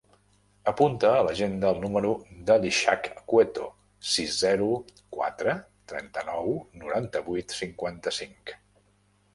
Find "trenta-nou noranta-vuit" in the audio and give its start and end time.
5.93-7.57